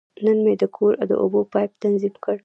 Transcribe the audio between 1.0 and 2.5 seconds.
د اوبو پایپ تنظیم کړ.